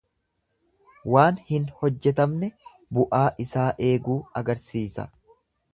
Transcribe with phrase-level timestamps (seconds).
[1.15, 2.49] Waan hin hojjetamne
[2.99, 5.09] bu'aa isaa eeguu agarsiisa.